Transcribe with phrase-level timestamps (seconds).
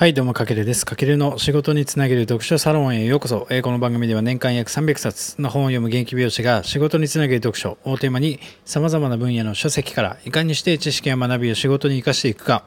[0.00, 0.86] はい、どうも、かけるです。
[0.86, 3.46] かけるの仕事につなげる読書サロンへようこそ。
[3.50, 12.64] えーこの番組では年間約300冊の本を読む元気美容師が仕事につなげる読書をテーマに様々な分野の書籍からいかにして知識や学びを仕事に生かしていくか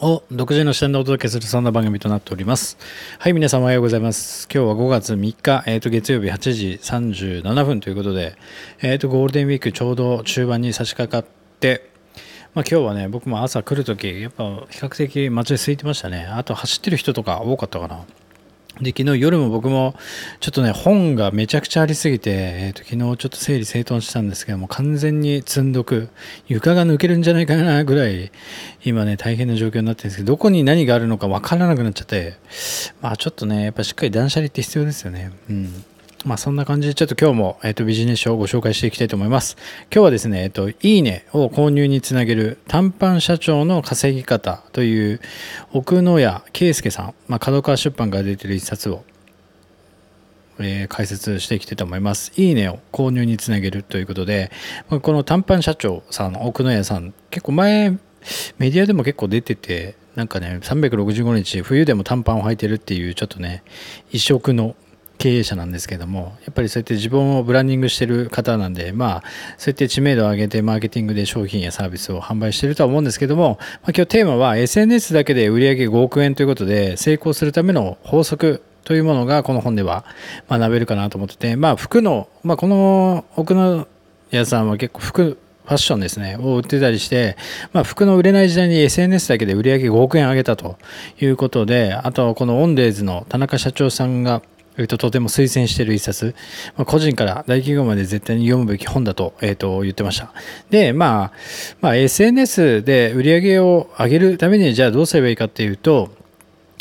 [0.00, 2.76] を独自の視点でお届けするそんな番組となっております。
[3.18, 4.46] はい、皆さんおはようございます。
[4.52, 8.36] 今日は5月3日、えー、と月曜日8時37分ということで、
[8.82, 11.89] えー、とゴールデンウィークちょうど中盤に差し掛かって、
[12.52, 16.26] まあ、今日はね、僕も朝来るとき、やっぱ比較的街で空いてましたね。
[16.26, 18.04] あと走ってる人とか多かったかな。
[18.80, 19.94] で、昨日夜も僕も
[20.40, 26.08] ちょっとね、本がめちゃくちゃありすぎて、えー、と昨日ちょっと整理整頓したんですけども、完全に積んどく、
[26.48, 28.32] 床が抜けるんじゃないかなぐらい、
[28.84, 32.34] 今ね、大変な状況になってるんですけど、どこに何があるのかわからなくなっちゃって、
[33.00, 35.30] まあちょっとね、やっぱしっかり断捨離って必要ですよね。
[35.48, 35.84] うん。
[36.24, 39.56] まあそんな感じでちょっと今日も、えっとビジネス書をご紹介していきたいと思います。
[39.90, 45.20] 今日はですね、えっと、いいねを購入につなげる短パン社長の稼ぎ方という
[45.72, 49.02] 奥野谷圭介さん、まあ角川出版から出てる一冊を、
[50.58, 52.32] えー解説していきたいと思います。
[52.36, 54.50] いいねを購入につなげるということで、
[54.90, 57.92] この短パン社長さん、奥野谷さん、結構前、
[58.58, 63.62] メディアでも結構出てて、なんかね、365日冬でも短パンを履いてるっていうちょっとね、
[64.12, 64.76] 異色の
[65.20, 69.22] 経営者なんですけどもやっぱりそうやって自分をブランディングしてる方なんでまあ
[69.58, 80.06] そうやって知名度を上げてマーケティングで商品やサービスを販売してるとは思うんですけども、まあ、今日テーマは SNS だけで売上5億円ということで成功するための法則というものがこの本では
[80.48, 83.86] 学べるかなと思っててまあ服の、まあ、この奥野
[84.30, 87.36] 屋さんは結構服ファッションですね、を売ってたりして、
[87.72, 90.78] まあ、服の売れない時代に SNS だけで売り上げ5億円上げたと
[91.20, 94.42] いうことで、あと、このオンデーズの田中社長さんが、
[94.78, 96.34] えっと、とても推薦している一冊、
[96.76, 100.32] まあ、個人から大企業まで絶対に読むべき本だと,、えっと言ってました。
[100.70, 101.32] で、まあ、
[101.80, 106.10] まあ、SNS で売り上げを上げるためにじゃあどうすればいいかっていうと、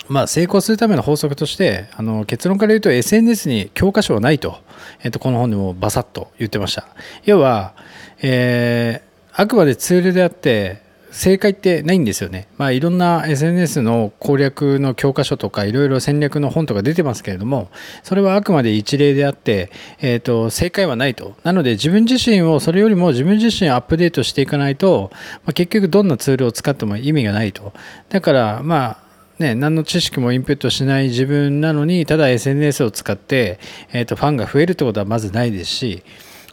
[0.08, 4.58] まあ、成功するための法則としてあの結論から言うと SNS に教科書はないと,、
[5.04, 6.88] えっとこの本でもバサッと言ってました。
[7.26, 7.74] 要は、
[8.22, 12.48] えーあくまでツールであって正解ってないんですよね。
[12.58, 17.70] まあいろんな SNS の攻略の教科書とかいろいろ戦略の本とか出てますけれども、
[18.04, 21.36] それはあくまで一例であって、えっ、と、正解はないと。
[21.44, 25.10] なので自分自身をそれよりも自分自身をアップデートしていかないと、
[25.46, 27.74] まあ、結局どんなツールを使っても意味がないと。
[28.10, 29.10] だからまあ、
[29.40, 33.60] ね、何の知識もインプットしない自分なのにただ SNS を使って、
[33.94, 36.04] えー、とファンが増えるってことはまずないですし、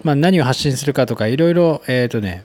[0.05, 2.45] まあ、何を発信するかとかいろいろ、えーとね、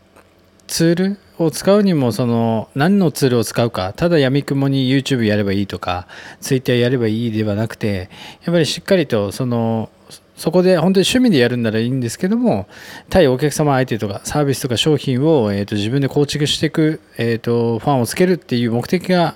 [0.65, 6.07] ツールを使うにもその何のツールを使うかただやみくもに YouTube やればいいとか
[6.39, 8.09] Twitter やればいいではなくて
[8.43, 9.89] やっぱりしっかりとその
[10.35, 12.67] そこで本当に趣味でやるんならいいんですけども
[13.09, 19.35] 対お客様相手とかサービスとか商品を、えー、と自分で構築していく、えー、とファンをつけるっていう目的が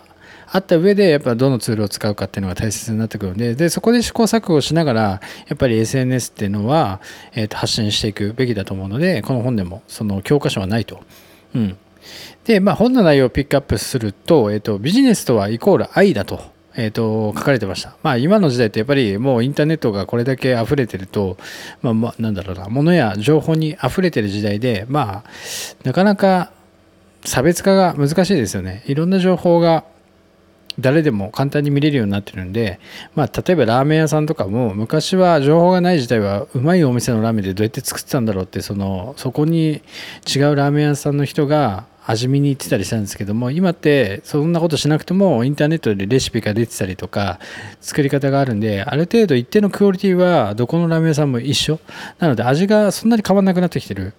[0.51, 5.19] あった上でやっぱどのツールを使うかっていうのが大切になってくるのででそこで試行錯誤しながらや
[5.53, 7.01] っぱり SNS っていうのは、
[7.33, 11.01] えー、と発信していくべきだと思うのでこの本でもその教科書はないと。
[11.53, 11.77] うん、
[12.45, 16.55] で、まあ、本の内容をピックアップすると,、えー、とビジネスとはイコール愛だと。
[16.77, 21.37] えー、と書かれてました、まあ、今の時代ってやっぱりもうインターネットがこれだけ溢れてると、
[21.81, 25.29] まあまあ、なんだろうな物や情報に溢れてる時代で、まあ、
[25.85, 26.51] なかなか
[27.23, 29.85] 差別化が難しいですよねいろんな情報が
[30.79, 32.79] 誰でも簡単に見れるようになってるんで、
[33.15, 39.81] まあ、例えばラーメン屋さんとかも昔は情報がない時代はうまいお店のラーメンでどうやって作ってたんだろうってそのそこに
[40.27, 47.39] 違うラーメン屋さんの人が味見に行ってたりしたんですけども今ってそんなことしなくてもインターネットでレシピが出てたりとか
[47.81, 51.79] 作り方があるんである程度一定のクオリティはどこのラーメン屋さんも一緒。
[52.19, 54.13] なので味がそんなに変わらなくなってきてる。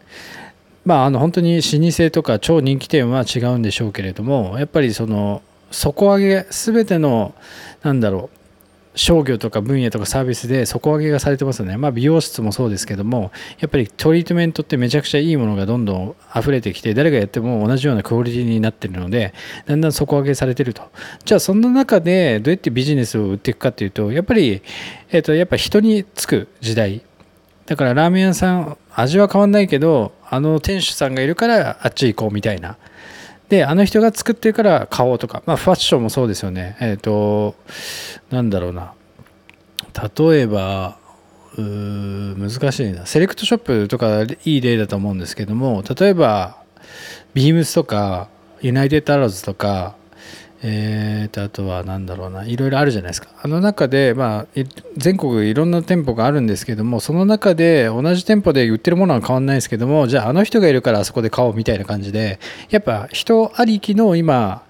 [0.84, 7.34] まああの本当に老舗とか超人気店は違うんでしょうけれどもやっぱりその底上げ全ての
[7.82, 8.45] なんだろう
[8.96, 13.30] 商業とか分野とかサービスで底上げがされてますよね、まあ、美容室もそうですけども
[13.60, 19.34] やっぱりトリートメントってめちゃくちゃいいものがどんどん溢れてきて誰がやっても同じようなクオリティになってるので
[19.66, 20.82] だんだん底上げされてると。
[21.24, 24.62] じゃあそんな中でどうやってビジネスを売っていくかっていうとやっぱり、
[25.10, 27.02] えー、とやっぱ人につく時代。
[27.66, 32.78] だからラーメン屋さん味は変わんないけどあの店主さんがいるからあっち行こうみたいな。
[33.48, 36.76] であの人が作ってるから買おうとか、まあ、ファッションもそうですよね。
[36.80, 37.54] えっ、ー、と
[38.30, 38.92] なんだろうな。
[40.18, 40.98] 例えば
[41.56, 43.06] う難しいな。
[43.06, 46.56] セレクトショップとかいい例だと思うんですけども例えば
[47.34, 48.28] ビームスとか
[48.60, 49.94] ユナイテッドアローズとか
[50.62, 54.60] えー、とあとは何だろうないろいろあるじゃないですかあの中で、まあ、
[54.96, 64.62] 全国いろんな店舗があるんですけどもその中で同じ店舗で売ってるものは変わんないですけどもじゃああの人がいるからあそこで買おうみたいな感じでやっぱ人ありきの今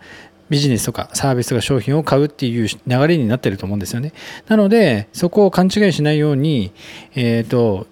[0.49, 4.13] ビジネスとかサービスとか商品を買うっていう流れになってると思うんですよね。
[4.47, 6.73] なので、そこを勘違いしないように、
[7.15, 7.87] えっ、ー、と、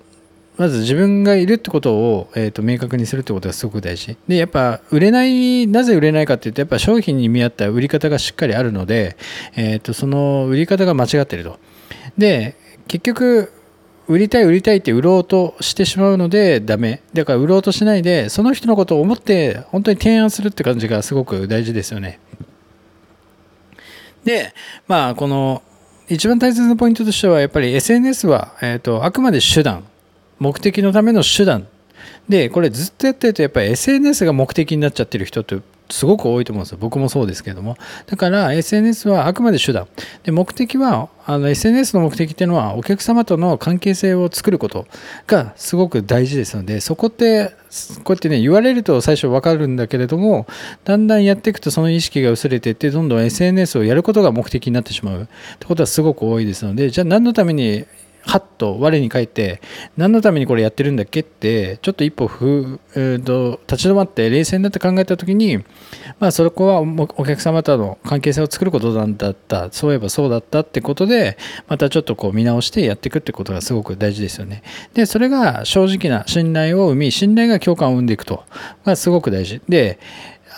[0.57, 4.17] まず自分がいるってことを、えーと、明確にするってことがすごく大事。
[4.29, 9.17] で、やっぱ売れない、なぜ売れないかっていうと、やっぱ商品に見合った売り方がしっかりあるので、
[9.57, 11.59] え、ー、と、その売り方が間違ってると。
[12.17, 12.57] で、
[12.87, 13.53] 結局、
[14.07, 17.01] 売りたい売りたいって売ろうとしてしまうのでダメ。
[17.15, 22.21] だから売ろうとしないで、その人のことを思って本当に提案するって感じがすごく大事ですよね。
[24.25, 24.53] で、
[24.87, 25.63] まあ、この
[26.09, 29.85] 一番大切なポイントとしては、やっぱり SNS は、えっ、ー、と、あくまで手段。
[30.39, 31.67] 目的のための手段。
[32.29, 35.59] でこれずっとやってるとやっぱり SNS が目的になっちゃってる人って
[35.91, 36.79] すごく多いと思うんですよ。
[36.81, 37.77] 僕もそうですけども。
[38.07, 39.87] だから SNS はあくまで手段。
[40.23, 44.87] で目的はあの SNS の目的っていうのはお客様との関係性を作ること
[45.27, 47.55] がすごく大事ですのでそこって
[48.03, 50.47] こうやってね言われると最初分かるんだけれども
[50.85, 55.27] だんだんやっていくとその意識が薄れていってどんどん SNS をやることが目的になってしまうっ
[55.59, 57.85] てことはすごく多いですのでじゃあ何のために
[58.27, 59.61] はっと我に返って
[59.97, 65.59] 何のためにこれやってるんだっけってちょっと一歩ふ、えーと、立ち止まって冷静になって考えた時に、
[66.19, 69.71] まあ、そこはお客様との関係性を作ることなんだった。
[69.71, 71.37] そういえばそうだったってことで
[71.69, 74.63] またちょっとこう見直してやっていくってことがすごく大事ですよね。
[74.95, 78.45] でそれが正直な信頼を生み信頼が共感を生んでいくと。
[78.85, 79.61] がすごく大事。
[79.69, 79.99] で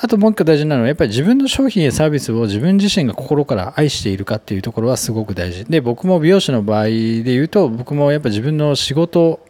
[0.01, 5.65] あともう一個大事なのはやっぱり自分の商品やサービスを自分自身が心から愛しているかっていうところはすごく大事。
[5.65, 9.41] で僕も美容師の場合で言うと僕もやっぱ自分の仕事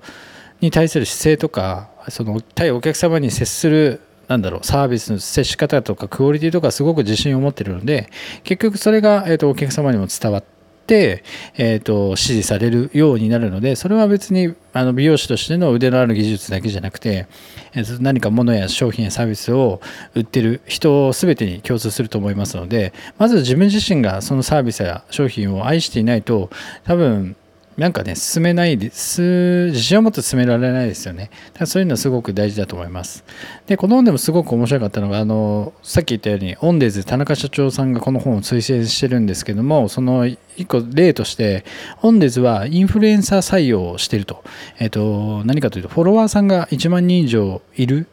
[0.61, 8.09] に対する姿勢とかその対お客様に接するなんだろうサービスの接し方とかクオリティとかすごく自信を持ってるので
[8.45, 10.56] 結局それが、えー、とお客様にも伝わって、
[10.95, 17.27] えーと、支持されるようになるのでそれは別にあの美容師としての腕のある技術だけじゃなくて、
[17.75, 19.81] えー、何か物や商品やサービスを
[20.15, 26.51] 売ってる人全てに共通すると思いますのでまず自分自身がそのサービスや商品を愛していないと
[26.85, 27.37] 多分
[27.77, 31.31] なんかね、進めないです、自信を持って進められないですよね。
[31.49, 33.23] だからそういうのはすごく大事だと思います。
[33.67, 41.67] で、この本でもすごく面白かったのが、あの、さっき言ったように、オンデーズ田中社長さんがこの本を推薦してるんですけども、その一個例として、
[42.01, 44.43] オンデーズはインフルエンサー採用をしてると。
[44.79, 48.07] えっ、と、何かというと、フォロワーさんが1万人以上いる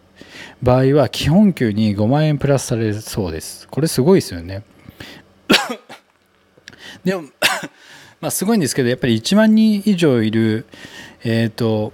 [0.61, 3.69] 場合は、基本給に5万円プラスされるそうです。
[3.69, 4.63] これすごいですよね。
[7.05, 7.23] で も
[8.23, 10.65] まあ、すごいんですけどやっぱり1万人以上いる、
[11.25, 11.91] えーと、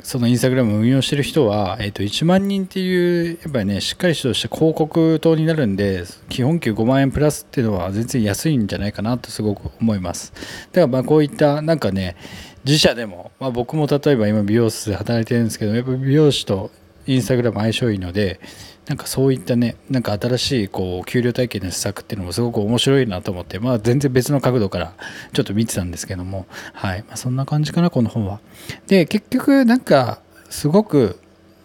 [0.00, 10.32] そのインスタグラムを運用してる人は、えー、と1万人っていうやっぱりねしっかりとした広告塔になるんで基本給5万円プラスっていうのは全然安いんじゃないかなとすごく思います。
[10.32, 12.16] だからまあこういったなんかね
[12.64, 16.70] 自社でも、まあ、僕も例えば今美容室で働いてるんですけどやっぱ美容師と
[17.06, 18.40] インスタグラム相性いいので
[18.86, 24.94] なんかそういったねなんか新しいこう給料体系の施策っていうのもすごく面白いなと思ってまあ全然別の角度から
[25.32, 28.40] ちょっと見てたんですけどもはい、まあ、そんな感じかなこの本は。
[28.88, 30.20] で結局なんか
[30.50, 31.18] すごく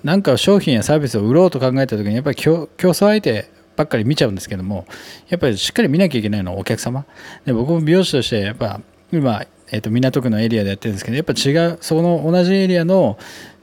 [0.04, 4.86] なんか商品やサービスを売ろうと考えた時にやっぱり競争相手ばっかり見ちゃうんですけども
[5.28, 7.06] やっぱりしっかり見なきゃいけないのはお客様。
[7.46, 8.80] で僕も美容師としてやっぱ
[9.12, 13.18] 今、えー、と港区のエリアでやってるんですけどやっぱ違うその同じエリアの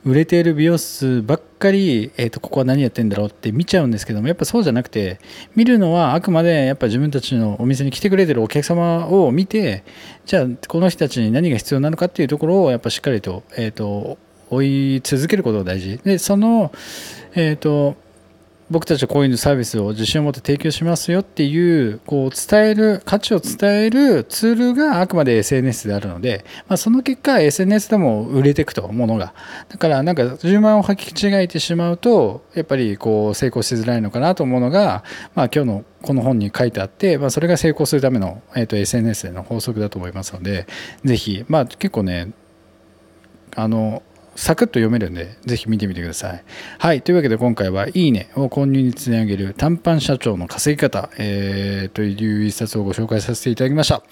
[0.04, 5.18] 売れている美容室ばっかり、えーと、ここは何やってんだろうって見ちゃうんですけどもやっぱそうじゃなくて
[5.56, 9.82] 見るのはあくまでやっぱ自分たちのお店に来てくれてるお客様を見て
[10.26, 14.18] じゃあこの人たちに何が必要なのかっていうところをやっぱしっかりと,、えーと、
[14.50, 14.62] 追
[14.96, 15.98] い続けることが大事。
[15.98, 16.70] でその、
[17.34, 17.96] えーと
[18.70, 29.34] 僕たちはこういうサービスを自信を持って提供しますよっていうこう伝える価値を伝えるツールがあくまで SNS であるので、まあ、その結果 SNS でも売れていくとものが
[29.68, 35.04] だからなんか10万を履き違えてしまうとやっぱりこう成功しづらいのかなと思うのが、
[35.34, 40.66] まあ、今日のこの本に書いてあって、まあ、それが成功するための、えー、と SNS での法則だと思いますので
[41.04, 42.32] ぜひまあ結構ね
[43.56, 44.02] あの
[44.36, 46.44] サクッと読めるんで、ぜひ見てみてください。
[46.78, 47.02] はい。
[47.02, 54.02] というわけで今回は、いいねを購入につなげる短パン社長の稼ぎ方、えー、という一冊をご紹介させていただきました。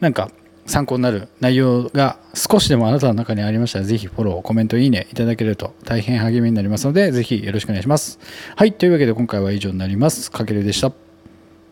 [0.00, 0.30] なんか、
[0.66, 8.18] 参考になる内容が少しでもあなたの中にありましたら、ぜひフォロー、コメント、いいねいただけると大変励みになりますので、ぜひよろしくお願いします。
[8.56, 8.72] はい。
[8.72, 10.30] というわけで今回は以上になります。
[10.30, 10.92] かけるでした。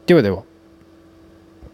[0.06, 0.51] ではでは。